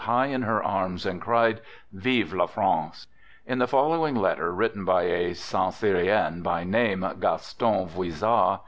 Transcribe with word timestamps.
high 0.05 0.25
in 0.25 0.41
her 0.41 0.63
arms 0.63 1.05
and 1.05 1.21
cried:" 1.21 1.61
Vive 1.93 2.33
la 2.33 2.47
France! 2.47 3.05
99 3.45 3.45
3 3.47 3.51
In 3.53 3.59
the 3.59 3.67
following 3.67 4.15
letter 4.15 4.51
written 4.51 4.83
by 4.83 5.03
a 5.03 5.35
Saint 5.35 5.75
Cyrien, 5.75 6.41
by 6.41 6.63
name 6.63 7.05
Gaston 7.19 7.85
Voizard, 7.87 8.53
M. 8.57 8.59